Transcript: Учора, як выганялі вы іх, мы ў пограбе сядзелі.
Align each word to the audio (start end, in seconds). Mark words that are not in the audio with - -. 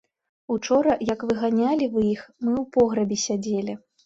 Учора, 0.53 0.95
як 1.09 1.25
выганялі 1.31 1.89
вы 1.93 2.01
іх, 2.15 2.25
мы 2.47 2.53
ў 2.53 2.65
пограбе 2.79 3.21
сядзелі. 3.27 3.79